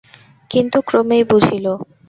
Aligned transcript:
কিন্তু 0.51 0.77
ক্রমেই 0.81 1.23
বুঝিল। 1.23 1.65